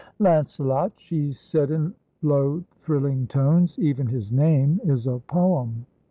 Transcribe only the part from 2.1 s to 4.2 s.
low, thrilling tones. "Even